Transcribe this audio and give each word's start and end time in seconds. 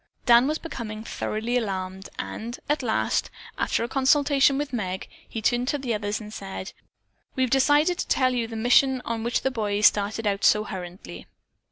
Dan 0.25 0.47
was 0.47 0.57
becoming 0.57 1.03
thoroughly 1.03 1.57
alarmed 1.57 2.09
and, 2.17 2.59
at 2.67 2.81
last, 2.81 3.29
after 3.59 3.83
a 3.83 3.87
consultation 3.87 4.57
with 4.57 4.73
Meg, 4.73 5.07
he 5.29 5.43
turned 5.43 5.67
to 5.67 5.77
the 5.77 5.93
others 5.93 6.19
and 6.19 6.33
said: 6.33 6.73
"We 7.35 7.43
have 7.43 7.51
decided 7.51 7.99
to 7.99 8.07
tell 8.07 8.33
you 8.33 8.47
the 8.47 8.55
mission 8.55 9.03
on 9.05 9.23
which 9.23 9.41
the 9.43 9.51
boys 9.51 9.85
started 9.85 10.25
out 10.25 10.43
so 10.43 10.63
hurriedly." 10.63 11.27